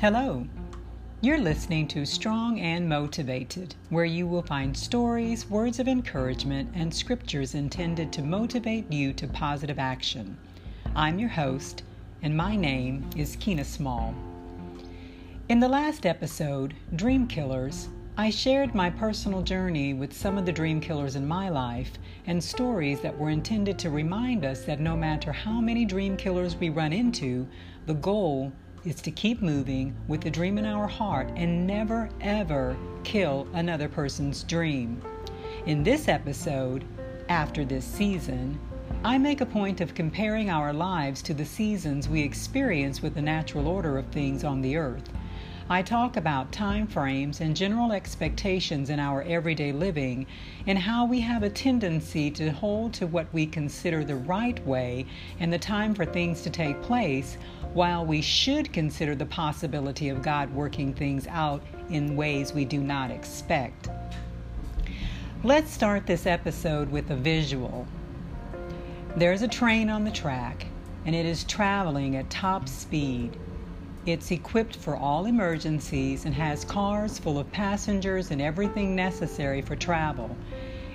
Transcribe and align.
Hello. 0.00 0.46
You're 1.22 1.40
listening 1.40 1.88
to 1.88 2.06
Strong 2.06 2.60
and 2.60 2.88
Motivated, 2.88 3.74
where 3.88 4.04
you 4.04 4.28
will 4.28 4.42
find 4.42 4.76
stories, 4.76 5.50
words 5.50 5.80
of 5.80 5.88
encouragement, 5.88 6.70
and 6.72 6.94
scriptures 6.94 7.56
intended 7.56 8.12
to 8.12 8.22
motivate 8.22 8.92
you 8.92 9.12
to 9.14 9.26
positive 9.26 9.80
action. 9.80 10.38
I'm 10.94 11.18
your 11.18 11.30
host, 11.30 11.82
and 12.22 12.36
my 12.36 12.54
name 12.54 13.10
is 13.16 13.34
Kina 13.40 13.64
Small. 13.64 14.14
In 15.48 15.58
the 15.58 15.68
last 15.68 16.06
episode, 16.06 16.74
Dream 16.94 17.26
Killers, 17.26 17.88
I 18.16 18.30
shared 18.30 18.76
my 18.76 18.90
personal 18.90 19.42
journey 19.42 19.94
with 19.94 20.12
some 20.12 20.38
of 20.38 20.46
the 20.46 20.52
dream 20.52 20.80
killers 20.80 21.16
in 21.16 21.26
my 21.26 21.48
life 21.48 21.90
and 22.28 22.42
stories 22.42 23.00
that 23.00 23.18
were 23.18 23.30
intended 23.30 23.80
to 23.80 23.90
remind 23.90 24.44
us 24.44 24.62
that 24.62 24.78
no 24.78 24.96
matter 24.96 25.32
how 25.32 25.60
many 25.60 25.84
dream 25.84 26.16
killers 26.16 26.54
we 26.54 26.68
run 26.68 26.92
into, 26.92 27.48
the 27.86 27.94
goal 27.94 28.52
is 28.84 28.96
to 29.02 29.10
keep 29.10 29.42
moving 29.42 29.96
with 30.06 30.20
the 30.20 30.30
dream 30.30 30.58
in 30.58 30.64
our 30.64 30.86
heart 30.86 31.28
and 31.36 31.66
never 31.66 32.08
ever 32.20 32.76
kill 33.04 33.46
another 33.54 33.88
person's 33.88 34.42
dream. 34.44 35.00
In 35.66 35.82
this 35.82 36.08
episode, 36.08 36.84
after 37.28 37.64
this 37.64 37.84
season, 37.84 38.58
I 39.04 39.18
make 39.18 39.40
a 39.40 39.46
point 39.46 39.80
of 39.80 39.94
comparing 39.94 40.50
our 40.50 40.72
lives 40.72 41.22
to 41.22 41.34
the 41.34 41.44
seasons 41.44 42.08
we 42.08 42.22
experience 42.22 43.02
with 43.02 43.14
the 43.14 43.22
natural 43.22 43.68
order 43.68 43.98
of 43.98 44.06
things 44.06 44.44
on 44.44 44.60
the 44.60 44.76
earth. 44.76 45.08
I 45.70 45.82
talk 45.82 46.16
about 46.16 46.50
time 46.50 46.86
frames 46.86 47.42
and 47.42 47.54
general 47.54 47.92
expectations 47.92 48.88
in 48.88 48.98
our 48.98 49.20
everyday 49.24 49.70
living 49.70 50.26
and 50.66 50.78
how 50.78 51.04
we 51.04 51.20
have 51.20 51.42
a 51.42 51.50
tendency 51.50 52.30
to 52.30 52.50
hold 52.50 52.94
to 52.94 53.06
what 53.06 53.26
we 53.34 53.44
consider 53.44 54.02
the 54.02 54.16
right 54.16 54.66
way 54.66 55.04
and 55.40 55.52
the 55.52 55.58
time 55.58 55.94
for 55.94 56.06
things 56.06 56.40
to 56.42 56.50
take 56.50 56.80
place, 56.80 57.36
while 57.74 58.06
we 58.06 58.22
should 58.22 58.72
consider 58.72 59.14
the 59.14 59.26
possibility 59.26 60.08
of 60.08 60.22
God 60.22 60.50
working 60.54 60.94
things 60.94 61.26
out 61.26 61.62
in 61.90 62.16
ways 62.16 62.54
we 62.54 62.64
do 62.64 62.80
not 62.80 63.10
expect. 63.10 63.90
Let's 65.44 65.70
start 65.70 66.06
this 66.06 66.24
episode 66.24 66.90
with 66.90 67.10
a 67.10 67.16
visual. 67.16 67.86
There's 69.16 69.42
a 69.42 69.48
train 69.48 69.90
on 69.90 70.04
the 70.04 70.10
track, 70.10 70.66
and 71.04 71.14
it 71.14 71.26
is 71.26 71.44
traveling 71.44 72.16
at 72.16 72.30
top 72.30 72.70
speed. 72.70 73.36
It's 74.08 74.30
equipped 74.30 74.74
for 74.74 74.96
all 74.96 75.26
emergencies 75.26 76.24
and 76.24 76.34
has 76.34 76.64
cars 76.64 77.18
full 77.18 77.38
of 77.38 77.52
passengers 77.52 78.30
and 78.30 78.40
everything 78.40 78.96
necessary 78.96 79.60
for 79.60 79.76
travel. 79.76 80.34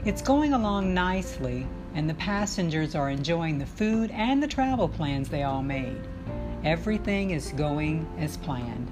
It's 0.03 0.23
going 0.23 0.53
along 0.53 0.95
nicely, 0.95 1.67
and 1.94 2.09
the 2.09 2.16
passengers 2.16 2.95
are 2.95 3.11
enjoying 3.11 3.59
the 3.59 3.67
food 3.67 4.09
and 4.09 4.42
the 4.42 4.47
travel 4.47 4.89
plans 4.89 5.30
they 5.30 5.44
all 5.44 5.61
made. 5.61 6.02
Everything 6.64 7.30
is 7.30 7.52
going 7.52 8.08
as 8.17 8.36
planned. 8.38 8.89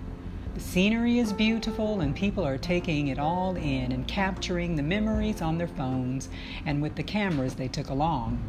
The 0.54 0.60
scenery 0.62 1.18
is 1.18 1.34
beautiful, 1.34 2.02
and 2.02 2.16
people 2.16 2.46
are 2.46 2.60
taking 2.60 3.08
it 3.08 3.18
all 3.18 3.56
in 3.56 3.92
and 3.92 4.08
capturing 4.08 4.76
the 4.76 4.84
memories 4.84 5.42
on 5.42 5.58
their 5.58 5.68
phones 5.68 6.30
and 6.68 6.80
with 6.80 6.94
the 6.94 7.02
cameras 7.02 7.56
they 7.56 7.70
took 7.70 7.90
along. 7.90 8.40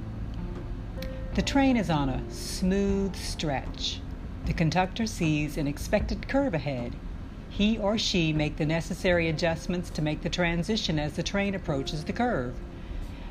The 1.35 1.41
train 1.41 1.79
is 1.79 1.89
on 1.89 2.11
a 2.11 2.31
smooth 2.31 3.17
stretch. 3.17 4.01
The 4.47 4.53
conductor 4.53 5.07
sees 5.07 5.57
an 5.57 5.69
expected 5.69 6.27
curve 6.27 6.55
ahead. 6.55 6.97
He 7.49 7.79
or 7.79 7.97
she 7.97 8.33
make 8.33 8.57
the 8.57 8.67
necessary 8.67 9.29
adjustments 9.29 9.89
to 9.91 10.03
make 10.03 10.23
the 10.23 10.29
transition 10.29 10.99
as 10.99 11.13
the 11.13 11.23
train 11.23 11.55
approaches 11.55 12.05
the 12.05 12.13
curve. 12.13 12.55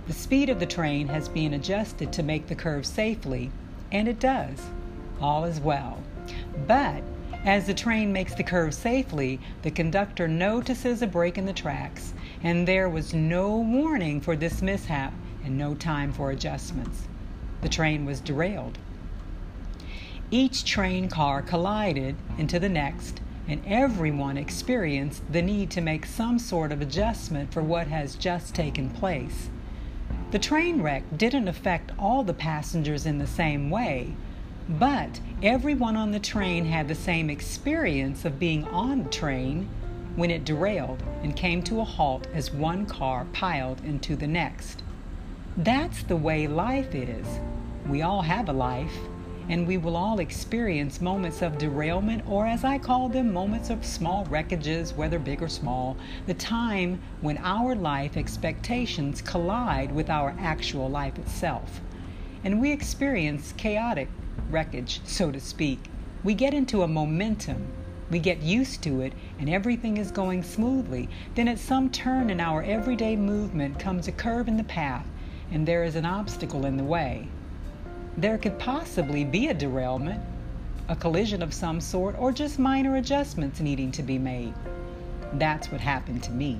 The 0.07 0.13
speed 0.13 0.49
of 0.49 0.59
the 0.59 0.65
train 0.65 1.07
has 1.09 1.27
been 1.27 1.53
adjusted 1.53 2.13
to 2.13 2.23
make 2.23 2.47
the 2.47 2.55
curve 2.55 2.85
safely, 2.85 3.51
and 3.91 4.07
it 4.07 4.19
does. 4.19 4.59
All 5.19 5.43
is 5.43 5.59
well. 5.59 6.01
But 6.65 7.03
as 7.43 7.65
the 7.65 7.73
train 7.73 8.13
makes 8.13 8.33
the 8.33 8.43
curve 8.43 8.73
safely, 8.73 9.39
the 9.63 9.71
conductor 9.71 10.27
notices 10.27 11.01
a 11.01 11.07
break 11.07 11.37
in 11.37 11.45
the 11.45 11.53
tracks, 11.53 12.13
and 12.43 12.67
there 12.67 12.87
was 12.87 13.13
no 13.13 13.57
warning 13.57 14.21
for 14.21 14.35
this 14.35 14.61
mishap 14.61 15.13
and 15.43 15.57
no 15.57 15.75
time 15.75 16.13
for 16.13 16.31
adjustments. 16.31 17.07
The 17.61 17.69
train 17.69 18.05
was 18.05 18.21
derailed. 18.21 18.77
Each 20.33 20.63
train 20.63 21.09
car 21.09 21.41
collided 21.41 22.15
into 22.37 22.57
the 22.57 22.69
next, 22.69 23.19
and 23.49 23.61
everyone 23.67 24.37
experienced 24.37 25.29
the 25.29 25.41
need 25.41 25.69
to 25.71 25.81
make 25.81 26.05
some 26.05 26.39
sort 26.39 26.71
of 26.71 26.79
adjustment 26.79 27.53
for 27.53 27.61
what 27.61 27.87
has 27.87 28.15
just 28.15 28.55
taken 28.55 28.89
place. 28.91 29.49
The 30.31 30.39
train 30.39 30.81
wreck 30.81 31.03
didn't 31.17 31.49
affect 31.49 31.91
all 31.99 32.23
the 32.23 32.33
passengers 32.33 33.05
in 33.05 33.17
the 33.17 33.27
same 33.27 33.69
way, 33.69 34.13
but 34.69 35.19
everyone 35.43 35.97
on 35.97 36.11
the 36.11 36.19
train 36.19 36.63
had 36.63 36.87
the 36.87 36.95
same 36.95 37.29
experience 37.29 38.23
of 38.23 38.39
being 38.39 38.63
on 38.69 39.03
the 39.03 39.09
train 39.09 39.67
when 40.15 40.31
it 40.31 40.45
derailed 40.45 41.03
and 41.23 41.35
came 41.35 41.61
to 41.63 41.81
a 41.81 41.83
halt 41.83 42.27
as 42.33 42.53
one 42.53 42.85
car 42.85 43.25
piled 43.33 43.83
into 43.83 44.15
the 44.15 44.27
next. 44.27 44.81
That's 45.57 46.03
the 46.03 46.15
way 46.15 46.47
life 46.47 46.95
is. 46.95 47.27
We 47.85 48.01
all 48.01 48.21
have 48.21 48.47
a 48.47 48.53
life 48.53 48.97
and 49.51 49.67
we 49.67 49.77
will 49.77 49.97
all 49.97 50.19
experience 50.19 51.01
moments 51.01 51.41
of 51.41 51.57
derailment, 51.57 52.23
or 52.25 52.47
as 52.47 52.63
I 52.63 52.77
call 52.77 53.09
them, 53.09 53.33
moments 53.33 53.69
of 53.69 53.85
small 53.85 54.25
wreckages, 54.27 54.95
whether 54.95 55.19
big 55.19 55.43
or 55.43 55.49
small, 55.49 55.97
the 56.25 56.33
time 56.33 57.01
when 57.19 57.37
our 57.39 57.75
life 57.75 58.15
expectations 58.15 59.21
collide 59.21 59.91
with 59.91 60.09
our 60.09 60.33
actual 60.39 60.89
life 60.89 61.19
itself. 61.19 61.81
And 62.45 62.61
we 62.61 62.71
experience 62.71 63.53
chaotic 63.57 64.07
wreckage, 64.49 65.01
so 65.03 65.33
to 65.33 65.39
speak. 65.41 65.79
We 66.23 66.33
get 66.33 66.53
into 66.53 66.83
a 66.83 66.87
momentum. 66.87 67.67
We 68.09 68.19
get 68.19 68.41
used 68.41 68.81
to 68.83 69.01
it, 69.01 69.11
and 69.37 69.49
everything 69.49 69.97
is 69.97 70.11
going 70.11 70.43
smoothly. 70.43 71.09
Then, 71.35 71.49
at 71.49 71.59
some 71.59 71.89
turn 71.89 72.29
in 72.29 72.39
our 72.39 72.63
everyday 72.63 73.17
movement, 73.17 73.79
comes 73.79 74.07
a 74.07 74.13
curve 74.13 74.47
in 74.47 74.55
the 74.55 74.63
path, 74.63 75.05
and 75.51 75.67
there 75.67 75.83
is 75.83 75.97
an 75.97 76.05
obstacle 76.05 76.65
in 76.65 76.77
the 76.77 76.85
way 76.85 77.27
there 78.17 78.37
could 78.37 78.59
possibly 78.59 79.23
be 79.23 79.47
a 79.47 79.53
derailment, 79.53 80.21
a 80.89 80.95
collision 80.95 81.41
of 81.41 81.53
some 81.53 81.79
sort, 81.79 82.17
or 82.19 82.31
just 82.31 82.59
minor 82.59 82.97
adjustments 82.97 83.59
needing 83.59 83.91
to 83.91 84.03
be 84.03 84.17
made. 84.17 84.53
That's 85.33 85.71
what 85.71 85.79
happened 85.79 86.21
to 86.23 86.31
me. 86.31 86.59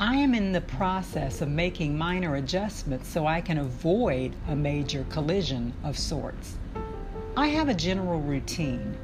I 0.00 0.16
am 0.16 0.34
in 0.34 0.52
the 0.52 0.62
process 0.62 1.42
of 1.42 1.48
making 1.48 1.96
minor 1.96 2.36
adjustments 2.36 3.08
so 3.08 3.26
I 3.26 3.40
can 3.40 3.58
avoid 3.58 4.34
a 4.48 4.56
major 4.56 5.04
collision 5.10 5.74
of 5.84 5.98
sorts. 5.98 6.56
I 7.36 7.48
have 7.48 7.68
a 7.68 7.74
general 7.74 8.20
routine. 8.20 8.96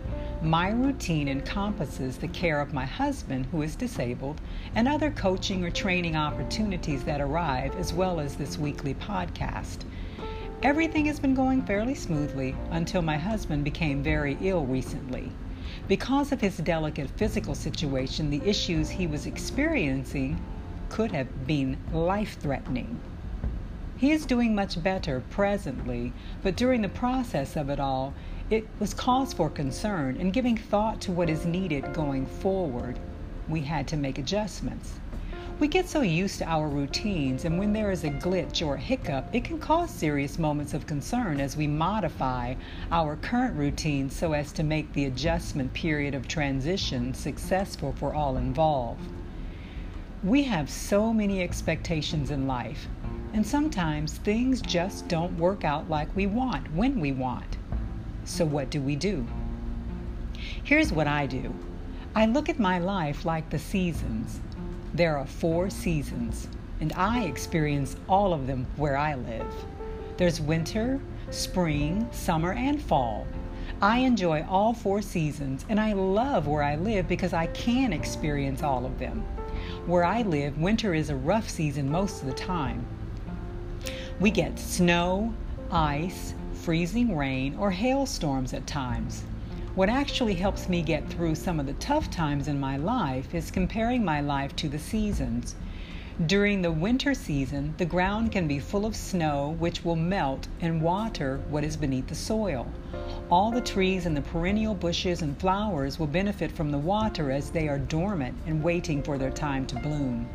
My 0.42 0.70
routine 0.70 1.28
encompasses 1.28 2.18
the 2.18 2.28
care 2.28 2.60
of 2.60 2.74
my 2.74 2.84
husband, 2.84 3.46
who 3.46 3.62
is 3.62 3.76
disabled, 3.76 4.40
and 4.74 4.88
other 4.88 5.10
coaching 5.10 5.64
or 5.64 5.70
training 5.70 6.16
opportunities 6.16 7.04
that 7.04 7.20
arrive, 7.20 7.76
as 7.76 7.92
well 7.92 8.18
as 8.18 8.34
this 8.34 8.58
weekly 8.58 8.94
podcast. 8.94 9.84
Everything 10.62 11.04
has 11.04 11.20
been 11.20 11.34
going 11.34 11.60
fairly 11.60 11.94
smoothly 11.94 12.56
until 12.70 13.02
my 13.02 13.18
husband 13.18 13.62
became 13.62 14.02
very 14.02 14.38
ill 14.40 14.64
recently. 14.64 15.30
Because 15.86 16.32
of 16.32 16.40
his 16.40 16.56
delicate 16.56 17.10
physical 17.10 17.54
situation, 17.54 18.30
the 18.30 18.42
issues 18.42 18.88
he 18.88 19.06
was 19.06 19.26
experiencing 19.26 20.42
could 20.88 21.12
have 21.12 21.46
been 21.46 21.76
life 21.92 22.38
threatening. 22.40 22.98
He 23.98 24.12
is 24.12 24.24
doing 24.24 24.54
much 24.54 24.82
better 24.82 25.20
presently, 25.28 26.14
but 26.42 26.56
during 26.56 26.80
the 26.80 26.88
process 26.88 27.54
of 27.54 27.68
it 27.68 27.78
all, 27.78 28.14
it 28.48 28.66
was 28.78 28.94
cause 28.94 29.34
for 29.34 29.50
concern 29.50 30.16
and 30.18 30.32
giving 30.32 30.56
thought 30.56 31.02
to 31.02 31.12
what 31.12 31.28
is 31.28 31.44
needed 31.44 31.92
going 31.92 32.24
forward. 32.24 32.98
We 33.46 33.60
had 33.60 33.86
to 33.88 33.96
make 33.98 34.16
adjustments. 34.16 35.00
We 35.58 35.68
get 35.68 35.88
so 35.88 36.02
used 36.02 36.40
to 36.40 36.44
our 36.44 36.68
routines, 36.68 37.46
and 37.46 37.58
when 37.58 37.72
there 37.72 37.90
is 37.90 38.04
a 38.04 38.10
glitch 38.10 38.64
or 38.64 38.74
a 38.74 38.78
hiccup, 38.78 39.34
it 39.34 39.42
can 39.42 39.58
cause 39.58 39.90
serious 39.90 40.38
moments 40.38 40.74
of 40.74 40.86
concern 40.86 41.40
as 41.40 41.56
we 41.56 41.66
modify 41.66 42.56
our 42.92 43.16
current 43.16 43.56
routine 43.56 44.10
so 44.10 44.34
as 44.34 44.52
to 44.52 44.62
make 44.62 44.92
the 44.92 45.06
adjustment 45.06 45.72
period 45.72 46.14
of 46.14 46.28
transition 46.28 47.14
successful 47.14 47.94
for 47.96 48.12
all 48.12 48.36
involved. 48.36 49.00
We 50.22 50.42
have 50.42 50.68
so 50.68 51.10
many 51.10 51.42
expectations 51.42 52.30
in 52.30 52.46
life, 52.46 52.86
and 53.32 53.46
sometimes 53.46 54.18
things 54.18 54.60
just 54.60 55.08
don't 55.08 55.38
work 55.38 55.64
out 55.64 55.88
like 55.88 56.14
we 56.14 56.26
want 56.26 56.70
when 56.74 57.00
we 57.00 57.12
want. 57.12 57.56
So, 58.24 58.44
what 58.44 58.68
do 58.68 58.82
we 58.82 58.94
do? 58.94 59.26
Here's 60.64 60.92
what 60.92 61.06
I 61.06 61.24
do 61.24 61.54
I 62.14 62.26
look 62.26 62.50
at 62.50 62.58
my 62.58 62.78
life 62.78 63.24
like 63.24 63.48
the 63.48 63.58
seasons. 63.58 64.40
There 64.96 65.18
are 65.18 65.26
four 65.26 65.68
seasons, 65.68 66.48
and 66.80 66.90
I 66.94 67.24
experience 67.24 67.96
all 68.08 68.32
of 68.32 68.46
them 68.46 68.66
where 68.76 68.96
I 68.96 69.14
live. 69.14 69.52
There's 70.16 70.40
winter, 70.40 71.02
spring, 71.28 72.08
summer, 72.12 72.54
and 72.54 72.80
fall. 72.80 73.26
I 73.82 73.98
enjoy 73.98 74.46
all 74.48 74.72
four 74.72 75.02
seasons, 75.02 75.66
and 75.68 75.78
I 75.78 75.92
love 75.92 76.46
where 76.46 76.62
I 76.62 76.76
live 76.76 77.08
because 77.08 77.34
I 77.34 77.48
can 77.48 77.92
experience 77.92 78.62
all 78.62 78.86
of 78.86 78.98
them. 78.98 79.20
Where 79.84 80.02
I 80.02 80.22
live, 80.22 80.56
winter 80.56 80.94
is 80.94 81.10
a 81.10 81.16
rough 81.16 81.50
season 81.50 81.90
most 81.90 82.22
of 82.22 82.28
the 82.28 82.32
time. 82.32 82.86
We 84.18 84.30
get 84.30 84.58
snow, 84.58 85.34
ice, 85.70 86.32
freezing 86.54 87.14
rain, 87.14 87.54
or 87.56 87.70
hailstorms 87.70 88.54
at 88.54 88.66
times. 88.66 89.24
What 89.76 89.90
actually 89.90 90.32
helps 90.32 90.70
me 90.70 90.80
get 90.80 91.06
through 91.06 91.34
some 91.34 91.60
of 91.60 91.66
the 91.66 91.74
tough 91.74 92.10
times 92.10 92.48
in 92.48 92.58
my 92.58 92.78
life 92.78 93.34
is 93.34 93.50
comparing 93.50 94.02
my 94.02 94.22
life 94.22 94.56
to 94.56 94.70
the 94.70 94.78
seasons. 94.78 95.54
During 96.24 96.62
the 96.62 96.72
winter 96.72 97.12
season, 97.12 97.74
the 97.76 97.84
ground 97.84 98.32
can 98.32 98.48
be 98.48 98.58
full 98.58 98.86
of 98.86 98.96
snow, 98.96 99.54
which 99.58 99.84
will 99.84 99.94
melt 99.94 100.48
and 100.62 100.80
water 100.80 101.42
what 101.50 101.62
is 101.62 101.76
beneath 101.76 102.06
the 102.06 102.14
soil. 102.14 102.66
All 103.30 103.50
the 103.50 103.60
trees 103.60 104.06
and 104.06 104.16
the 104.16 104.22
perennial 104.22 104.74
bushes 104.74 105.20
and 105.20 105.38
flowers 105.38 105.98
will 105.98 106.06
benefit 106.06 106.52
from 106.52 106.70
the 106.70 106.78
water 106.78 107.30
as 107.30 107.50
they 107.50 107.68
are 107.68 107.78
dormant 107.78 108.38
and 108.46 108.62
waiting 108.62 109.02
for 109.02 109.18
their 109.18 109.30
time 109.30 109.66
to 109.66 109.78
bloom. 109.80 110.26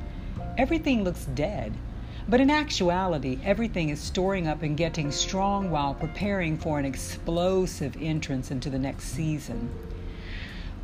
Everything 0.59 1.03
looks 1.03 1.25
dead, 1.33 1.73
but 2.31 2.39
in 2.39 2.50
actuality, 2.50 3.38
everything 3.44 3.89
is 3.89 4.00
storing 4.00 4.48
up 4.48 4.63
and 4.63 4.78
getting 4.78 5.12
strong 5.12 5.69
while 5.69 5.94
preparing 5.94 6.57
for 6.57 6.80
an 6.80 6.86
explosive 6.86 7.98
entrance 8.00 8.51
into 8.51 8.69
the 8.69 8.80
next 8.80 9.07
season. 9.10 9.69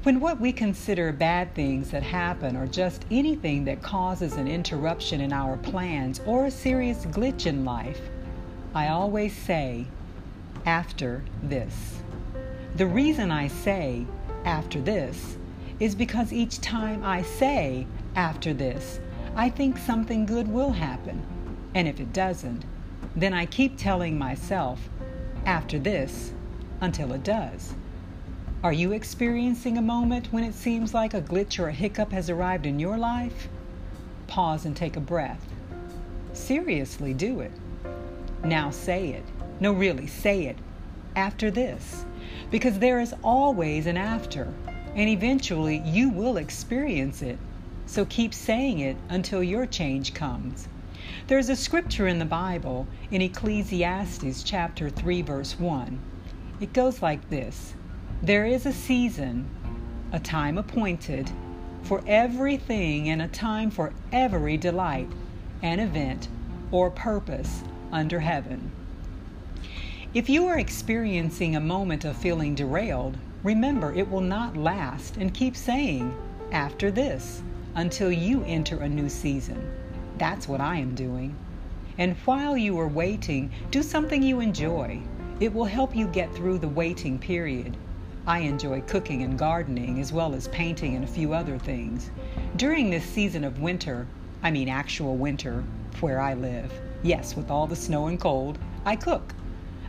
When 0.03 0.19
what 0.19 0.41
we 0.41 0.51
consider 0.51 1.13
bad 1.13 1.55
things 1.55 1.89
that 1.91 2.03
happen 2.03 2.57
or 2.57 2.67
just 2.67 3.05
anything 3.09 3.63
that 3.63 3.81
causes 3.81 4.33
an 4.33 4.49
interruption 4.49 5.21
in 5.21 5.31
our 5.31 5.55
plans 5.55 6.19
or 6.25 6.47
a 6.47 6.51
serious 6.51 7.05
glitch 7.05 7.45
in 7.45 7.63
life, 7.63 8.01
I 8.75 8.89
always 8.89 9.33
say, 9.33 9.87
after 10.65 11.23
this. 11.41 12.01
The 12.75 12.87
reason 12.87 13.31
I 13.31 13.47
say, 13.47 14.05
after 14.43 14.81
this, 14.81 15.37
is 15.79 15.95
because 15.95 16.33
each 16.33 16.59
time 16.59 17.05
I 17.05 17.21
say, 17.21 17.87
after 18.17 18.53
this, 18.53 18.99
I 19.33 19.49
think 19.49 19.77
something 19.77 20.25
good 20.25 20.49
will 20.49 20.71
happen. 20.71 21.36
And 21.77 21.87
if 21.87 21.99
it 21.99 22.11
doesn't, 22.11 22.65
then 23.15 23.35
I 23.35 23.45
keep 23.45 23.77
telling 23.77 24.17
myself, 24.17 24.89
after 25.45 25.77
this, 25.77 26.33
until 26.81 27.13
it 27.13 27.21
does. 27.21 27.75
Are 28.63 28.73
you 28.73 28.93
experiencing 28.93 29.77
a 29.77 29.81
moment 29.83 30.33
when 30.33 30.43
it 30.43 30.55
seems 30.55 30.95
like 30.95 31.13
a 31.13 31.21
glitch 31.21 31.59
or 31.59 31.67
a 31.67 31.71
hiccup 31.71 32.11
has 32.13 32.31
arrived 32.31 32.65
in 32.65 32.79
your 32.79 32.97
life? 32.97 33.47
Pause 34.25 34.65
and 34.65 34.75
take 34.75 34.95
a 34.95 34.99
breath. 34.99 35.39
Seriously, 36.33 37.13
do 37.13 37.41
it. 37.41 37.51
Now 38.43 38.71
say 38.71 39.09
it. 39.09 39.25
No, 39.59 39.71
really, 39.71 40.07
say 40.07 40.47
it. 40.47 40.57
After 41.15 41.51
this. 41.51 42.05
Because 42.49 42.79
there 42.79 42.99
is 42.99 43.13
always 43.23 43.85
an 43.85 43.97
after, 43.97 44.51
and 44.95 45.07
eventually 45.07 45.83
you 45.85 46.09
will 46.09 46.37
experience 46.37 47.21
it. 47.21 47.37
So 47.85 48.03
keep 48.05 48.33
saying 48.33 48.79
it 48.79 48.97
until 49.09 49.43
your 49.43 49.67
change 49.67 50.15
comes. 50.15 50.67
There's 51.27 51.49
a 51.49 51.55
scripture 51.55 52.07
in 52.07 52.19
the 52.19 52.25
Bible 52.25 52.87
in 53.11 53.21
Ecclesiastes 53.21 54.43
chapter 54.43 54.89
3 54.89 55.21
verse 55.21 55.59
1. 55.59 55.99
It 56.59 56.73
goes 56.73 57.01
like 57.01 57.29
this 57.29 57.75
there 58.21 58.45
is 58.45 58.65
a 58.65 58.73
season, 58.73 59.47
a 60.11 60.19
time 60.19 60.57
appointed, 60.57 61.29
for 61.83 62.03
everything 62.07 63.09
and 63.09 63.21
a 63.21 63.27
time 63.27 63.69
for 63.69 63.93
every 64.11 64.57
delight, 64.57 65.09
an 65.61 65.79
event, 65.79 66.27
or 66.71 66.89
purpose 66.89 67.63
under 67.91 68.19
heaven. 68.19 68.71
If 70.13 70.29
you 70.29 70.47
are 70.47 70.57
experiencing 70.57 71.55
a 71.55 71.61
moment 71.61 72.05
of 72.05 72.17
feeling 72.17 72.55
derailed, 72.55 73.17
remember 73.43 73.93
it 73.93 74.09
will 74.09 74.21
not 74.21 74.57
last 74.57 75.17
and 75.17 75.33
keep 75.33 75.55
saying, 75.55 76.15
after 76.51 76.89
this, 76.89 77.43
until 77.75 78.11
you 78.11 78.43
enter 78.45 78.77
a 78.79 78.89
new 78.89 79.09
season. 79.09 79.71
That's 80.17 80.47
what 80.47 80.61
I 80.61 80.77
am 80.77 80.95
doing. 80.95 81.35
And 81.99 82.15
while 82.25 82.57
you 82.57 82.79
are 82.79 82.87
waiting, 82.87 83.51
do 83.69 83.83
something 83.83 84.23
you 84.23 84.39
enjoy. 84.39 84.99
It 85.39 85.53
will 85.53 85.65
help 85.65 85.95
you 85.95 86.07
get 86.07 86.33
through 86.33 86.57
the 86.57 86.67
waiting 86.67 87.19
period. 87.19 87.77
I 88.25 88.39
enjoy 88.39 88.81
cooking 88.81 89.21
and 89.21 89.37
gardening 89.37 89.99
as 89.99 90.11
well 90.11 90.33
as 90.33 90.47
painting 90.47 90.95
and 90.95 91.03
a 91.03 91.07
few 91.07 91.33
other 91.33 91.59
things. 91.59 92.09
During 92.55 92.89
this 92.89 93.05
season 93.05 93.43
of 93.43 93.61
winter, 93.61 94.07
I 94.41 94.49
mean 94.49 94.69
actual 94.69 95.15
winter, 95.15 95.63
where 95.99 96.19
I 96.19 96.33
live, 96.33 96.73
yes, 97.03 97.35
with 97.35 97.51
all 97.51 97.67
the 97.67 97.75
snow 97.75 98.07
and 98.07 98.19
cold, 98.19 98.57
I 98.85 98.95
cook. 98.95 99.33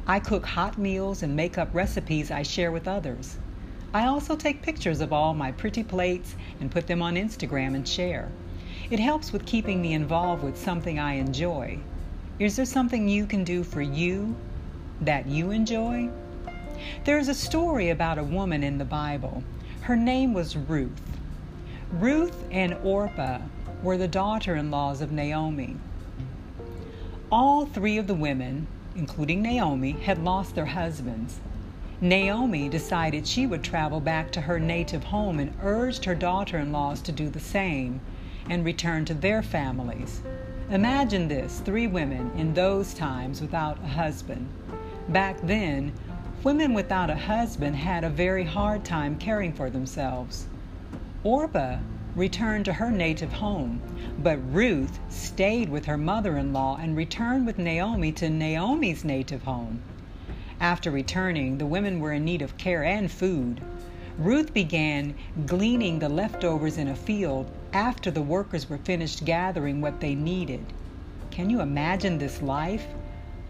I 0.06 0.20
cook 0.20 0.44
hot 0.44 0.76
meals 0.78 1.22
and 1.22 1.34
make 1.34 1.56
up 1.56 1.74
recipes 1.74 2.30
I 2.30 2.42
share 2.42 2.70
with 2.70 2.86
others. 2.86 3.38
I 3.94 4.06
also 4.06 4.36
take 4.36 4.60
pictures 4.60 5.00
of 5.00 5.12
all 5.12 5.32
my 5.32 5.52
pretty 5.52 5.82
plates 5.82 6.36
and 6.60 6.70
put 6.70 6.86
them 6.86 7.00
on 7.00 7.14
Instagram 7.14 7.74
and 7.74 7.88
share. 7.88 8.30
It 8.90 9.00
helps 9.00 9.34
with 9.34 9.44
keeping 9.44 9.82
me 9.82 9.92
involved 9.92 10.42
with 10.42 10.56
something 10.56 10.98
I 10.98 11.14
enjoy. 11.14 11.78
Is 12.38 12.56
there 12.56 12.64
something 12.64 13.06
you 13.06 13.26
can 13.26 13.44
do 13.44 13.62
for 13.62 13.82
you 13.82 14.34
that 15.02 15.26
you 15.26 15.50
enjoy? 15.50 16.08
There 17.04 17.18
is 17.18 17.28
a 17.28 17.34
story 17.34 17.90
about 17.90 18.16
a 18.16 18.24
woman 18.24 18.62
in 18.62 18.78
the 18.78 18.86
Bible. 18.86 19.42
Her 19.82 19.94
name 19.94 20.32
was 20.32 20.56
Ruth. 20.56 21.02
Ruth 21.92 22.42
and 22.50 22.78
Orpah 22.82 23.40
were 23.82 23.98
the 23.98 24.08
daughter 24.08 24.56
in 24.56 24.70
laws 24.70 25.02
of 25.02 25.12
Naomi. 25.12 25.76
All 27.30 27.66
three 27.66 27.98
of 27.98 28.06
the 28.06 28.14
women, 28.14 28.68
including 28.96 29.42
Naomi, 29.42 29.92
had 29.92 30.24
lost 30.24 30.54
their 30.54 30.64
husbands. 30.64 31.40
Naomi 32.00 32.70
decided 32.70 33.26
she 33.26 33.46
would 33.46 33.62
travel 33.62 34.00
back 34.00 34.32
to 34.32 34.40
her 34.40 34.58
native 34.58 35.04
home 35.04 35.38
and 35.38 35.54
urged 35.62 36.06
her 36.06 36.14
daughter 36.14 36.56
in 36.56 36.72
laws 36.72 37.02
to 37.02 37.12
do 37.12 37.28
the 37.28 37.38
same 37.38 38.00
and 38.48 38.64
return 38.64 39.04
to 39.06 39.14
their 39.14 39.42
families. 39.42 40.22
Imagine 40.70 41.28
this 41.28 41.60
three 41.60 41.86
women 41.86 42.30
in 42.36 42.54
those 42.54 42.94
times 42.94 43.40
without 43.40 43.78
a 43.82 43.88
husband. 43.88 44.48
Back 45.08 45.38
then, 45.42 45.92
Women 46.44 46.72
without 46.72 47.10
a 47.10 47.16
husband 47.16 47.74
had 47.74 48.04
a 48.04 48.08
very 48.08 48.44
hard 48.44 48.84
time 48.84 49.18
caring 49.18 49.52
for 49.52 49.70
themselves. 49.70 50.46
Orpah 51.24 51.78
returned 52.14 52.64
to 52.66 52.72
her 52.74 52.92
native 52.92 53.32
home, 53.32 53.82
but 54.22 54.38
Ruth 54.54 55.00
stayed 55.08 55.68
with 55.68 55.86
her 55.86 55.98
mother 55.98 56.38
in 56.38 56.52
law 56.52 56.78
and 56.80 56.96
returned 56.96 57.44
with 57.44 57.58
Naomi 57.58 58.12
to 58.12 58.30
Naomi's 58.30 59.04
native 59.04 59.42
home. 59.42 59.82
After 60.60 60.92
returning, 60.92 61.58
the 61.58 61.66
women 61.66 61.98
were 61.98 62.12
in 62.12 62.24
need 62.24 62.40
of 62.40 62.56
care 62.56 62.84
and 62.84 63.10
food. 63.10 63.60
Ruth 64.16 64.54
began 64.54 65.16
gleaning 65.44 65.98
the 65.98 66.08
leftovers 66.08 66.78
in 66.78 66.86
a 66.86 66.94
field 66.94 67.50
after 67.72 68.10
the 68.10 68.22
workers 68.22 68.68
were 68.68 68.78
finished 68.78 69.24
gathering 69.24 69.80
what 69.80 70.00
they 70.00 70.14
needed. 70.14 70.64
Can 71.30 71.50
you 71.50 71.60
imagine 71.60 72.18
this 72.18 72.40
life? 72.40 72.86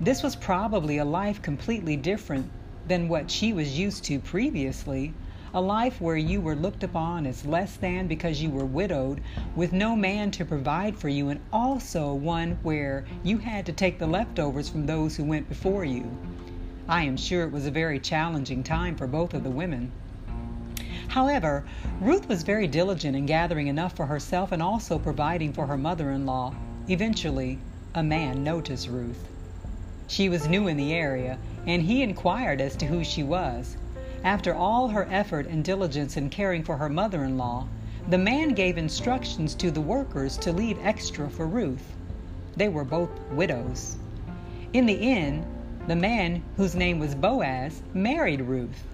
This 0.00 0.23
was 0.23 0.37
probably 0.37 0.99
a 0.99 1.05
life 1.05 1.41
completely 1.41 1.97
different 1.97 2.50
than 2.87 3.09
what 3.09 3.31
she 3.31 3.53
was 3.53 3.79
used 3.79 4.04
to 4.04 4.19
previously. 4.19 5.14
A 5.54 5.61
life 5.61 6.00
where 6.00 6.16
you 6.16 6.40
were 6.40 6.54
looked 6.54 6.85
upon 6.85 7.26
as 7.26 7.47
less 7.47 7.76
than 7.76 8.07
because 8.07 8.43
you 8.43 8.50
were 8.50 8.66
widowed, 8.66 9.21
with 9.57 9.73
no 9.73 9.97
man 9.97 10.31
to 10.33 10.45
provide 10.45 10.97
for 10.97 11.09
you, 11.09 11.31
and 11.31 11.40
also 11.52 12.12
one 12.12 12.59
where 12.62 13.07
you 13.23 13.38
had 13.38 13.64
to 13.66 13.73
take 13.73 13.99
the 13.99 14.07
leftovers 14.07 14.69
from 14.69 14.85
those 14.85 15.16
who 15.16 15.25
went 15.25 15.49
before 15.49 15.85
you. 15.85 16.11
I 16.87 17.04
am 17.04 17.16
sure 17.16 17.45
it 17.45 17.52
was 17.52 17.66
a 17.66 17.71
very 17.71 17.99
challenging 17.99 18.62
time 18.62 18.97
for 18.97 19.07
both 19.07 19.33
of 19.33 19.43
the 19.43 19.50
women. 19.50 19.90
However, 21.09 21.65
Ruth 22.00 22.29
was 22.29 22.43
very 22.43 22.67
diligent 22.67 23.17
in 23.17 23.25
gathering 23.25 23.67
enough 23.67 23.97
for 23.97 24.07
herself 24.07 24.53
and 24.53 24.62
also 24.62 24.99
providing 24.99 25.53
for 25.53 25.67
her 25.67 25.79
mother 25.79 26.11
in 26.11 26.27
law. 26.27 26.55
Eventually, 26.87 27.59
a 27.95 28.03
man 28.03 28.45
noticed 28.45 28.88
Ruth. 28.88 29.27
She 30.07 30.29
was 30.29 30.49
new 30.49 30.69
in 30.69 30.77
the 30.77 30.93
area, 30.93 31.38
and 31.67 31.83
he 31.83 32.03
inquired 32.03 32.61
as 32.61 32.77
to 32.77 32.87
who 32.87 33.03
she 33.05 33.23
was. 33.23 33.77
After 34.23 34.55
all 34.55 34.88
her 34.88 35.09
effort 35.11 35.47
and 35.47 35.65
diligence 35.65 36.17
in 36.17 36.29
caring 36.29 36.62
for 36.62 36.77
her 36.77 36.88
mother 36.88 37.25
in 37.25 37.38
law, 37.38 37.67
the 38.09 38.19
man 38.19 38.50
gave 38.50 38.77
instructions 38.79 39.55
to 39.57 39.71
the 39.71 39.81
workers 39.81 40.37
to 40.38 40.53
leave 40.53 40.79
extra 40.83 41.29
for 41.31 41.47
Ruth. 41.47 41.97
They 42.57 42.69
were 42.69 42.85
both 42.85 43.11
widows. 43.31 43.97
In 44.73 44.87
the 44.87 45.11
end, 45.11 45.47
the 45.87 45.97
man, 45.97 46.43
whose 46.57 46.75
name 46.75 46.99
was 46.99 47.15
Boaz, 47.15 47.83
married 47.95 48.43
Ruth. 48.43 48.85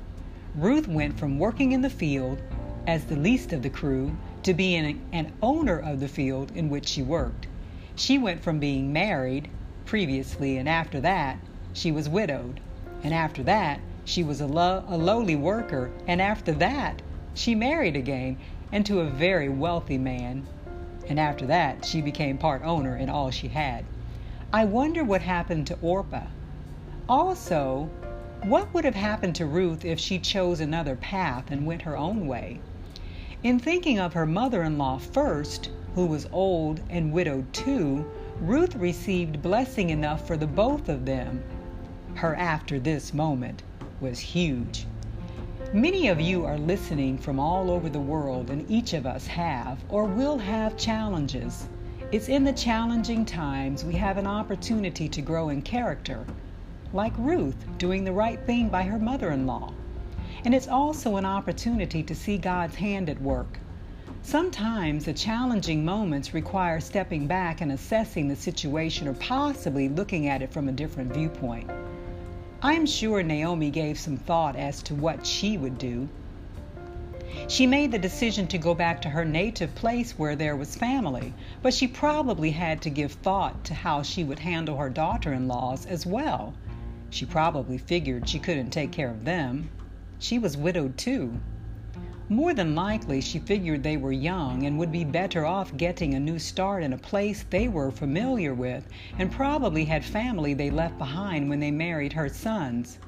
Ruth 0.54 0.87
went 0.87 1.18
from 1.18 1.40
working 1.40 1.73
in 1.73 1.80
the 1.80 1.90
field 1.90 2.40
as 2.87 3.04
the 3.04 3.16
least 3.16 3.52
of 3.52 3.62
the 3.62 3.70
crew 3.70 4.16
to 4.44 4.54
being 4.54 5.04
an 5.12 5.32
owner 5.42 5.78
of 5.78 5.99
the 5.99 6.06
field 6.06 6.52
in 6.54 6.68
which 6.68 6.87
she 6.87 7.02
worked. 7.02 7.49
She 7.96 8.18
went 8.18 8.40
from 8.40 8.61
being 8.61 8.92
married 8.92 9.49
previously, 9.84 10.56
and 10.56 10.68
after 10.68 11.00
that, 11.00 11.38
she 11.73 11.90
was 11.90 12.08
widowed. 12.08 12.61
And 13.02 13.12
after 13.12 13.42
that, 13.42 13.80
she 14.04 14.23
was 14.23 14.40
a, 14.40 14.46
lo- 14.46 14.84
a 14.88 14.96
lowly 14.96 15.34
worker. 15.34 15.90
And 16.06 16.23
after 16.23 16.52
that, 16.52 17.02
she 17.34 17.54
married 17.54 17.96
again 17.96 18.37
and 18.70 18.87
to 18.87 19.00
a 19.00 19.11
very 19.11 19.49
wealthy 19.49 19.99
man. 19.99 20.46
And 21.08 21.18
after 21.18 21.46
that, 21.46 21.84
she 21.84 22.00
became 22.00 22.38
part 22.38 22.62
owner 22.62 22.96
in 22.96 23.08
all 23.08 23.30
she 23.30 23.49
had. 23.49 23.84
I 24.52 24.66
wonder 24.66 25.02
what 25.02 25.23
happened 25.23 25.66
to 25.66 25.78
Orpah. 25.82 26.26
Also, 27.08 27.90
what 28.44 28.74
would 28.74 28.84
have 28.84 28.94
happened 28.94 29.34
to 29.34 29.46
Ruth 29.46 29.86
if 29.86 29.98
she 29.98 30.18
chose 30.18 30.60
another 30.60 30.96
path 30.96 31.50
and 31.50 31.64
went 31.64 31.80
her 31.80 31.96
own 31.96 32.26
way? 32.26 32.60
In 33.42 33.58
thinking 33.58 33.98
of 33.98 34.12
her 34.12 34.26
mother 34.26 34.62
in 34.62 34.76
law 34.76 34.98
first, 34.98 35.70
who 35.94 36.04
was 36.04 36.28
old 36.30 36.80
and 36.90 37.10
widowed 37.10 37.50
too, 37.54 38.04
Ruth 38.40 38.76
received 38.76 39.40
blessing 39.40 39.88
enough 39.88 40.26
for 40.26 40.36
the 40.36 40.46
both 40.46 40.90
of 40.90 41.06
them. 41.06 41.42
Her 42.14 42.36
after 42.36 42.78
this 42.78 43.14
moment 43.14 43.62
was 43.98 44.18
huge. 44.18 44.86
Many 45.72 46.08
of 46.08 46.20
you 46.20 46.44
are 46.44 46.58
listening 46.58 47.16
from 47.16 47.40
all 47.40 47.70
over 47.70 47.88
the 47.88 47.98
world, 47.98 48.50
and 48.50 48.70
each 48.70 48.92
of 48.92 49.06
us 49.06 49.26
have 49.26 49.78
or 49.88 50.04
will 50.04 50.36
have 50.36 50.76
challenges. 50.76 51.66
It's 52.12 52.28
in 52.28 52.44
the 52.44 52.52
challenging 52.52 53.24
times 53.24 53.84
we 53.84 53.94
have 53.94 54.18
an 54.18 54.26
opportunity 54.26 55.08
to 55.08 55.22
grow 55.22 55.48
in 55.48 55.62
character, 55.62 56.26
like 56.94 57.12
Ruth 57.18 57.56
doing 57.76 58.04
the 58.04 58.12
right 58.12 58.38
thing 58.46 58.68
by 58.68 58.84
her 58.84 59.00
mother 59.00 59.32
in 59.32 59.46
law. 59.46 59.74
And 60.44 60.54
it's 60.54 60.68
also 60.68 61.16
an 61.16 61.24
opportunity 61.24 62.04
to 62.04 62.14
see 62.14 62.38
God's 62.38 62.76
hand 62.76 63.10
at 63.10 63.20
work. 63.20 63.58
Sometimes 64.22 65.04
the 65.04 65.12
challenging 65.12 65.84
moments 65.84 66.32
require 66.32 66.80
stepping 66.80 67.26
back 67.26 67.60
and 67.60 67.72
assessing 67.72 68.28
the 68.28 68.36
situation 68.36 69.08
or 69.08 69.14
possibly 69.14 69.88
looking 69.88 70.28
at 70.28 70.40
it 70.40 70.52
from 70.52 70.68
a 70.68 70.72
different 70.72 71.12
viewpoint. 71.12 71.68
I'm 72.62 72.86
sure 72.86 73.22
Naomi 73.22 73.70
gave 73.70 73.98
some 73.98 74.16
thought 74.16 74.54
as 74.54 74.82
to 74.84 74.94
what 74.94 75.26
she 75.26 75.58
would 75.58 75.78
do. 75.78 76.08
She 77.48 77.66
made 77.66 77.90
the 77.90 77.98
decision 77.98 78.46
to 78.46 78.58
go 78.58 78.72
back 78.72 79.02
to 79.02 79.10
her 79.10 79.24
native 79.24 79.74
place 79.74 80.16
where 80.16 80.36
there 80.36 80.56
was 80.56 80.76
family, 80.76 81.34
but 81.60 81.74
she 81.74 81.88
probably 81.88 82.52
had 82.52 82.80
to 82.82 82.90
give 82.90 83.12
thought 83.12 83.64
to 83.64 83.74
how 83.74 84.02
she 84.02 84.22
would 84.22 84.38
handle 84.38 84.76
her 84.76 84.88
daughter 84.88 85.32
in 85.32 85.48
laws 85.48 85.84
as 85.84 86.06
well. 86.06 86.54
She 87.14 87.26
probably 87.26 87.78
figured 87.78 88.28
she 88.28 88.40
couldn't 88.40 88.71
take 88.71 88.90
care 88.90 89.09
of 89.09 89.25
them. 89.25 89.71
She 90.18 90.37
was 90.37 90.56
widowed 90.56 90.99
too. 90.99 91.38
More 92.28 92.52
than 92.52 92.75
likely, 92.75 93.21
she 93.21 93.38
figured 93.38 93.85
they 93.85 93.97
were 93.97 94.11
young 94.11 94.66
and 94.66 94.80
would 94.80 94.90
be 94.90 95.04
better 95.04 95.47
off 95.47 95.76
getting 95.76 96.14
a 96.14 96.18
new 96.18 96.40
start 96.40 96.83
in 96.83 96.92
a 96.92 96.99
place 96.99 97.44
they 97.44 97.68
were 97.68 97.92
familiar 97.92 98.52
with 98.52 98.88
and 99.16 99.30
probably 99.30 99.85
had 99.85 100.04
family 100.04 100.54
they 100.54 100.71
left 100.71 100.99
behind 100.99 101.49
when 101.49 101.61
they 101.61 101.71
married 101.71 102.14
her 102.14 102.28
sons. 102.28 102.99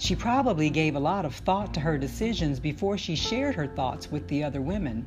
She 0.00 0.16
probably 0.16 0.68
gave 0.68 0.96
a 0.96 0.98
lot 0.98 1.24
of 1.24 1.36
thought 1.36 1.72
to 1.74 1.80
her 1.80 1.96
decisions 1.96 2.58
before 2.58 2.98
she 2.98 3.14
shared 3.14 3.54
her 3.54 3.68
thoughts 3.68 4.10
with 4.10 4.26
the 4.26 4.42
other 4.42 4.60
women. 4.60 5.06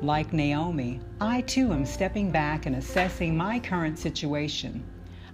Like 0.00 0.32
Naomi, 0.32 0.98
I 1.20 1.42
too 1.42 1.72
am 1.72 1.86
stepping 1.86 2.32
back 2.32 2.66
and 2.66 2.74
assessing 2.74 3.36
my 3.36 3.60
current 3.60 4.00
situation. 4.00 4.82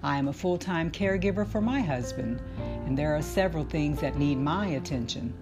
I 0.02 0.16
am 0.16 0.28
a 0.28 0.32
full 0.32 0.58
time 0.58 0.92
caregiver 0.92 1.44
for 1.44 1.60
my 1.60 1.80
husband, 1.80 2.40
and 2.86 2.96
there 2.96 3.16
are 3.16 3.22
several 3.22 3.64
things 3.64 4.00
that 4.00 4.16
need 4.16 4.38
my 4.38 4.68
attention. 4.68 5.34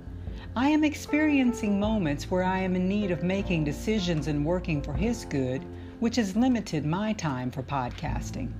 I 0.56 0.70
am 0.70 0.82
experiencing 0.82 1.78
moments 1.78 2.30
where 2.30 2.42
I 2.42 2.60
am 2.60 2.74
in 2.74 2.88
need 2.88 3.10
of 3.10 3.22
making 3.22 3.64
decisions 3.64 4.28
and 4.28 4.46
working 4.46 4.80
for 4.80 4.94
His 4.94 5.26
good, 5.26 5.62
which 6.00 6.16
has 6.16 6.36
limited 6.36 6.86
my 6.86 7.12
time 7.12 7.50
for 7.50 7.62
podcasting. 7.62 8.50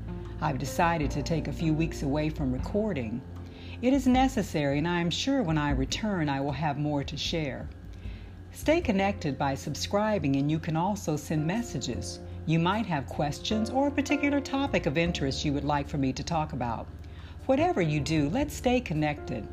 I've 0.43 0.59
decided 0.59 1.11
to 1.13 1.23
take 1.23 1.49
a 1.49 1.53
few 1.53 1.73
weeks 1.73 2.03
away 2.03 2.29
from 2.29 2.53
recording. 2.53 3.23
It 3.81 3.95
is 3.95 4.07
necessary, 4.07 4.77
and 4.77 4.87
I 4.87 5.01
am 5.01 5.09
sure 5.09 5.43
when 5.43 5.57
I 5.57 5.71
return 5.71 6.29
I 6.29 6.43
will 6.43 6.53
have 6.53 6.77
more 6.77 7.05
to 7.05 7.17
share. 7.17 7.67
Stay 8.53 8.83
connected 8.83 9.39
by 9.39 9.55
subscribing, 9.55 10.37
and 10.37 10.51
you 10.51 10.59
can 10.59 10.77
also 10.77 11.17
send 11.17 11.47
messages. 11.47 12.21
You 12.49 12.61
might 12.61 12.87
have 12.87 13.07
questions 13.07 13.71
or 13.71 13.89
a 13.89 13.91
particular 13.91 14.41
topic 14.41 14.87
of 14.87 14.97
interest 14.97 15.45
you 15.45 15.53
would 15.53 15.65
like 15.65 15.89
for 15.89 15.99
me 15.99 16.13
to 16.13 16.23
talk 16.23 16.53
about. 16.53 16.87
Whatever 17.47 17.83
you 17.83 17.99
do, 17.99 18.29
let's 18.29 18.55
stay 18.55 18.81
connected. 18.81 19.49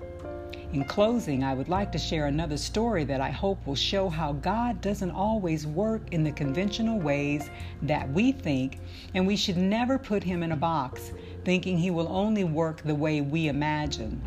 In 0.74 0.86
closing, 0.86 1.44
I 1.44 1.56
would 1.56 1.70
like 1.70 1.92
to 1.94 1.98
share 1.98 2.28
another 2.28 2.56
story 2.56 3.04
that 3.06 3.20
I 3.20 3.32
hope 3.32 3.66
will 3.66 3.74
show 3.74 4.10
how 4.10 4.34
God 4.34 4.80
doesn't 4.82 5.10
always 5.10 5.66
work 5.66 6.02
in 6.12 6.24
the 6.24 6.32
conventional 6.32 7.00
ways 7.00 7.50
that 7.82 8.08
we 8.12 8.32
think, 8.32 8.78
and 9.16 9.26
we 9.26 9.38
should 9.38 9.58
never 9.58 9.98
put 9.98 10.24
Him 10.24 10.44
in 10.44 10.52
a 10.52 10.56
box, 10.56 11.14
thinking 11.46 11.80
He 11.80 11.90
will 11.90 12.08
only 12.10 12.44
work 12.44 12.84
the 12.84 12.94
way 12.94 13.22
we 13.22 13.48
imagine. 13.48 14.22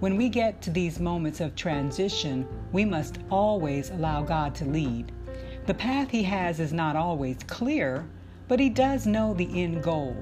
When 0.00 0.16
we 0.16 0.28
get 0.28 0.60
to 0.62 0.70
these 0.70 0.98
moments 0.98 1.40
of 1.40 1.54
transition, 1.54 2.48
we 2.72 2.84
must 2.84 3.18
always 3.30 3.90
allow 3.90 4.22
God 4.22 4.52
to 4.56 4.64
lead. 4.64 5.12
The 5.66 5.74
path 5.74 6.10
He 6.10 6.22
has 6.22 6.58
is 6.58 6.72
not 6.72 6.96
always 6.96 7.36
clear, 7.46 8.04
but 8.48 8.58
He 8.58 8.70
does 8.70 9.06
know 9.06 9.34
the 9.34 9.62
end 9.62 9.82
goal. 9.82 10.16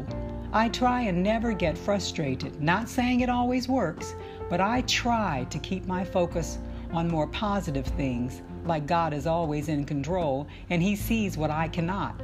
I 0.52 0.68
try 0.68 1.02
and 1.02 1.22
never 1.22 1.52
get 1.52 1.78
frustrated, 1.78 2.60
not 2.60 2.88
saying 2.88 3.20
it 3.20 3.28
always 3.28 3.68
works, 3.68 4.14
but 4.50 4.60
I 4.60 4.80
try 4.82 5.46
to 5.50 5.58
keep 5.58 5.86
my 5.86 6.04
focus 6.04 6.58
on 6.90 7.08
more 7.08 7.26
positive 7.26 7.86
things, 7.86 8.42
like 8.64 8.86
God 8.86 9.12
is 9.12 9.26
always 9.26 9.68
in 9.68 9.84
control 9.84 10.46
and 10.70 10.82
He 10.82 10.96
sees 10.96 11.36
what 11.36 11.50
I 11.50 11.68
cannot. 11.68 12.20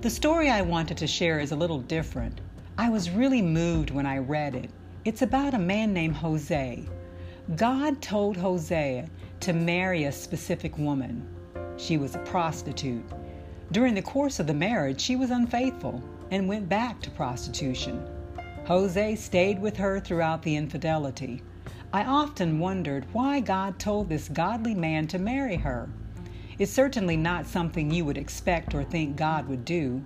The 0.00 0.10
story 0.10 0.48
I 0.48 0.62
wanted 0.62 0.96
to 0.98 1.06
share 1.06 1.40
is 1.40 1.52
a 1.52 1.56
little 1.56 1.80
different. 1.80 2.40
I 2.78 2.88
was 2.88 3.10
really 3.10 3.42
moved 3.42 3.90
when 3.90 4.06
I 4.06 4.18
read 4.18 4.54
it. 4.54 4.70
It's 5.04 5.22
about 5.22 5.54
a 5.54 5.58
man 5.58 5.92
named 5.92 6.16
Hosea. 6.16 6.84
God 7.56 8.00
told 8.00 8.36
Hosea 8.36 9.08
to 9.40 9.52
marry 9.52 10.04
a 10.04 10.12
specific 10.12 10.78
woman. 10.78 11.26
She 11.80 11.96
was 11.96 12.14
a 12.14 12.18
prostitute. 12.18 13.02
During 13.72 13.94
the 13.94 14.02
course 14.02 14.38
of 14.38 14.46
the 14.46 14.52
marriage, 14.52 15.00
she 15.00 15.16
was 15.16 15.30
unfaithful 15.30 16.02
and 16.30 16.46
went 16.46 16.68
back 16.68 17.00
to 17.00 17.10
prostitution. 17.10 18.06
Hosea 18.66 19.16
stayed 19.16 19.58
with 19.58 19.78
her 19.78 19.98
throughout 19.98 20.42
the 20.42 20.56
infidelity. 20.56 21.42
I 21.90 22.04
often 22.04 22.58
wondered 22.58 23.06
why 23.14 23.40
God 23.40 23.78
told 23.78 24.10
this 24.10 24.28
godly 24.28 24.74
man 24.74 25.06
to 25.08 25.18
marry 25.18 25.56
her. 25.56 25.88
It's 26.58 26.70
certainly 26.70 27.16
not 27.16 27.46
something 27.46 27.90
you 27.90 28.04
would 28.04 28.18
expect 28.18 28.74
or 28.74 28.84
think 28.84 29.16
God 29.16 29.48
would 29.48 29.64
do. 29.64 30.04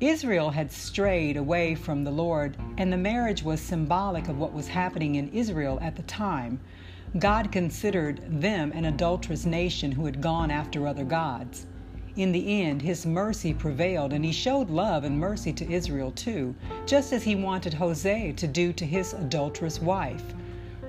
Israel 0.00 0.50
had 0.50 0.72
strayed 0.72 1.36
away 1.36 1.74
from 1.74 2.02
the 2.02 2.10
Lord, 2.10 2.56
and 2.78 2.90
the 2.90 2.96
marriage 2.96 3.42
was 3.42 3.60
symbolic 3.60 4.28
of 4.28 4.38
what 4.38 4.54
was 4.54 4.68
happening 4.68 5.16
in 5.16 5.28
Israel 5.28 5.78
at 5.82 5.96
the 5.96 6.02
time. 6.02 6.60
God 7.18 7.52
considered 7.52 8.40
them 8.40 8.72
an 8.72 8.86
adulterous 8.86 9.46
nation 9.46 9.92
who 9.92 10.04
had 10.04 10.20
gone 10.20 10.50
after 10.50 10.84
other 10.84 11.04
gods. 11.04 11.64
In 12.16 12.32
the 12.32 12.60
end, 12.60 12.82
his 12.82 13.06
mercy 13.06 13.54
prevailed, 13.54 14.12
and 14.12 14.24
he 14.24 14.32
showed 14.32 14.68
love 14.68 15.04
and 15.04 15.16
mercy 15.16 15.52
to 15.52 15.72
Israel 15.72 16.10
too, 16.10 16.56
just 16.86 17.12
as 17.12 17.22
he 17.22 17.36
wanted 17.36 17.74
Hosea 17.74 18.32
to 18.32 18.48
do 18.48 18.72
to 18.72 18.84
his 18.84 19.12
adulterous 19.12 19.80
wife. 19.80 20.24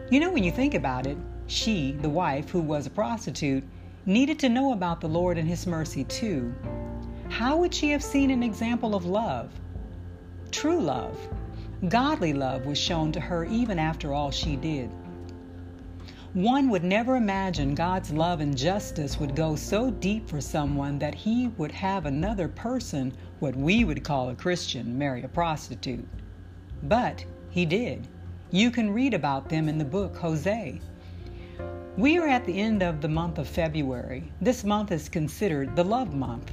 You 0.10 0.20
know, 0.20 0.32
when 0.32 0.44
you 0.44 0.52
think 0.52 0.74
about 0.74 1.06
it, 1.06 1.18
she, 1.46 1.92
the 1.92 2.10
wife 2.10 2.50
who 2.50 2.60
was 2.60 2.88
a 2.88 2.92
prostitute, 2.92 3.64
needed 4.08 4.40
to 4.40 4.50
know 4.50 4.74
about 4.74 5.02
the 5.02 5.08
Lord 5.08 5.38
and 5.38 5.48
his 5.48 5.68
mercy 5.68 6.06
too. 6.06 6.54
How 7.30 7.58
would 7.58 7.74
she 7.74 7.92
have 7.92 8.04
seen 8.04 8.32
an 8.32 8.42
example 8.42 8.96
of 8.96 9.06
love? 9.06 9.52
True 10.50 10.80
love, 10.80 11.20
godly 11.88 12.34
love 12.34 12.66
was 12.66 12.80
shown 12.80 13.12
to 13.12 13.20
her 13.20 13.46
even 13.46 13.78
after 13.78 14.12
all 14.12 14.32
she 14.32 14.56
did. 14.56 14.90
One 16.36 16.70
would 16.70 16.84
never 16.84 17.16
imagine 17.16 17.76
God's 17.76 18.12
love 18.12 18.42
and 18.42 18.58
justice 18.58 19.18
would 19.22 19.38
go 19.38 19.56
so 19.56 19.90
deep 19.90 20.30
for 20.30 20.42
someone 20.42 21.00
that 21.00 21.16
he 21.16 21.48
would 21.58 21.72
have 21.72 22.06
another 22.06 22.50
person, 22.50 23.14
what 23.40 23.56
we 23.56 23.86
would 23.86 24.04
call 24.04 24.28
a 24.28 24.36
Christian, 24.36 24.98
marry 24.98 25.24
a 25.24 25.30
prostitute. 25.30 26.06
But 26.84 27.24
he 27.50 27.66
did. 27.66 28.10
You 28.52 28.70
can 28.70 28.92
read 28.92 29.14
about 29.14 29.48
them 29.48 29.70
in 29.70 29.78
the 29.78 29.86
book 29.86 30.18
Hosea. 30.18 30.80
We 31.96 32.18
are 32.18 32.28
at 32.28 32.46
the 32.46 32.60
end 32.60 32.84
of 32.84 33.00
the 33.00 33.08
month 33.08 33.38
of 33.38 33.48
February. 33.48 34.30
This 34.42 34.66
month 34.66 34.92
is 34.92 35.08
considered 35.08 35.74
the 35.74 35.86
love 35.86 36.14
month. 36.14 36.52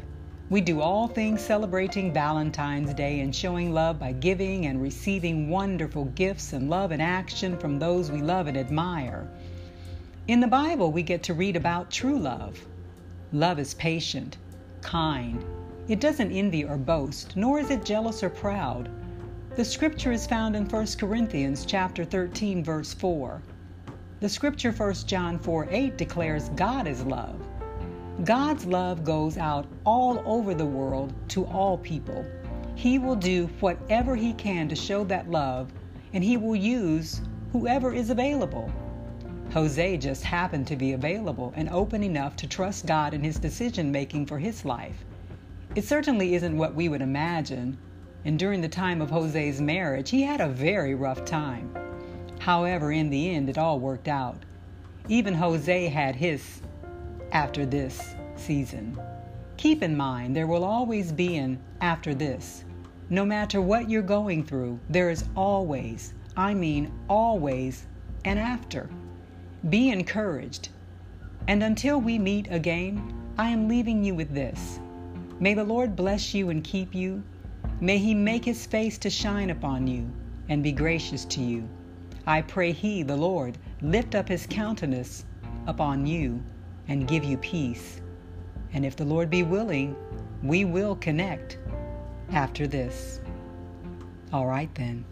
We 0.49 0.61
do 0.61 0.81
all 0.81 1.09
things 1.09 1.41
celebrating 1.41 2.13
Valentine's 2.13 2.95
Day 2.95 3.19
and 3.19 3.35
showing 3.35 3.73
love 3.73 3.99
by 3.99 4.13
giving 4.13 4.67
and 4.67 4.81
receiving 4.81 5.51
wonderful 5.51 6.05
gifts 6.05 6.53
and 6.53 6.71
love 6.71 6.93
and 6.93 7.03
action 7.03 7.59
from 7.59 7.81
those 7.81 8.13
we 8.13 8.23
love 8.23 8.47
and 8.47 8.57
admire. 8.57 9.29
In 10.29 10.39
the 10.39 10.47
Bible, 10.47 10.93
we 10.93 11.03
get 11.03 11.25
to 11.25 11.35
read 11.35 11.57
about 11.57 11.91
true 11.91 12.17
love. 12.17 12.65
Love 13.33 13.59
is 13.59 13.75
patient, 13.75 14.37
kind. 14.81 15.45
It 15.89 15.99
doesn't 15.99 16.31
envy 16.31 16.65
or 16.65 16.77
boast, 16.77 17.37
nor 17.37 17.59
is 17.59 17.71
it 17.71 17.85
jealous 17.85 18.23
or 18.23 18.31
proud. 18.31 18.89
The 19.57 19.65
scripture 19.65 20.13
is 20.13 20.25
found 20.25 20.55
in 20.55 20.69
1 20.69 20.87
Corinthians 20.97 21.67
chapter 21.67 22.05
13 22.05 22.63
verse 22.63 22.95
4. 22.95 23.43
The 24.21 24.29
scripture 24.29 24.71
1 24.71 24.95
John 25.07 25.41
4 25.41 25.67
8 25.69 25.99
declares 25.99 26.51
God 26.51 26.87
is 26.87 27.03
love. 27.03 27.35
God's 28.23 28.65
love 28.65 29.03
goes 29.03 29.37
out 29.37 29.67
all 29.85 30.23
over 30.25 30.55
the 30.55 30.65
world 30.65 31.13
to 31.31 31.47
all 31.47 31.79
people. 31.79 32.25
He 32.77 33.01
will 33.01 33.17
do 33.17 33.51
whatever 33.59 34.15
he 34.15 34.35
can 34.35 34.69
to 34.69 34.77
show 34.77 35.03
that 35.03 35.33
love, 35.33 35.73
and 36.13 36.23
he 36.23 36.37
will 36.37 36.55
use 36.55 37.23
whoever 37.51 37.93
is 37.93 38.11
available. 38.11 38.73
Hosea 39.53 39.99
just 39.99 40.25
happened 40.25 40.67
to 40.69 40.77
be 40.77 40.95
available 40.95 41.53
and 41.55 41.69
open 41.69 42.03
enough 42.03 42.37
to 42.37 42.47
trust 42.47 42.87
God 42.87 43.13
in 43.13 43.23
his 43.23 43.39
decision 43.39 43.93
making 43.93 44.25
for 44.25 44.39
his 44.39 44.65
life. 44.65 45.05
It 45.75 45.85
certainly 45.85 46.35
isn't 46.35 46.57
what 46.57 46.75
we 46.75 46.89
would 46.89 47.03
imagine, 47.03 47.77
and 48.25 48.39
during 48.39 48.63
the 48.63 48.69
time 48.69 49.03
of 49.03 49.11
Hosea's 49.11 49.61
marriage, 49.61 50.09
he 50.09 50.23
had 50.23 50.41
a 50.41 50.49
very 50.49 50.95
rough 50.95 51.27
time. 51.27 51.71
However, 52.39 52.93
in 52.93 53.11
the 53.11 53.35
end, 53.35 53.51
it 53.51 53.59
all 53.59 53.79
worked 53.79 54.09
out. 54.09 54.43
Even 55.09 55.35
Jose 55.35 55.87
had 55.89 56.17
his 56.17 56.63
after 57.33 57.67
this 57.67 58.15
season. 58.37 58.99
Keep 59.59 59.83
in 59.83 59.95
mind, 59.95 60.35
there 60.35 60.47
will 60.47 60.65
always 60.65 61.13
be 61.13 61.37
an 61.37 61.59
after 61.83 62.15
this. 62.15 62.65
No 63.11 63.27
matter 63.27 63.61
what 63.61 63.91
you're 63.91 64.01
going 64.01 64.45
through, 64.45 64.81
there 64.89 65.11
is 65.11 65.25
always, 65.37 66.15
I 66.39 66.55
mean 66.55 66.91
always, 67.07 67.87
an 68.25 68.39
after. 68.39 68.89
Be 69.69 69.91
encouraged. 69.91 70.71
And 71.47 71.63
until 71.63 72.01
we 72.01 72.19
meet 72.19 72.49
again, 72.51 73.15
I 73.39 73.49
am 73.51 73.69
leaving 73.69 74.03
you 74.03 74.15
with 74.15 74.35
this. 74.35 74.81
May 75.39 75.55
the 75.55 75.65
Lord 75.65 75.95
bless 75.95 76.35
you 76.35 76.51
and 76.51 76.65
keep 76.65 76.95
you. 76.95 77.23
May 77.81 77.99
he 77.99 78.15
make 78.15 78.45
his 78.45 78.67
face 78.67 78.99
to 78.99 79.11
shine 79.11 79.51
upon 79.51 79.87
you 79.87 80.11
and 80.49 80.63
be 80.63 80.73
gracious 80.73 81.25
to 81.27 81.41
you. 81.41 81.69
I 82.27 82.43
pray 82.43 82.73
he, 82.73 83.03
the 83.03 83.17
Lord, 83.17 83.57
lift 83.81 84.15
up 84.15 84.29
his 84.29 84.47
countenance 84.49 85.25
upon 85.67 86.07
you 86.07 86.43
and 86.89 87.09
give 87.09 87.25
you 87.25 87.37
peace. 87.39 88.01
And 88.73 88.85
if 88.85 88.97
the 88.97 89.05
Lord 89.05 89.31
be 89.31 89.43
willing, 89.43 89.97
we 90.43 90.65
will 90.65 90.97
connect 90.97 91.59
after 92.33 92.67
this. 92.67 93.21
All 94.33 94.47
right, 94.47 94.73
then. 94.75 95.05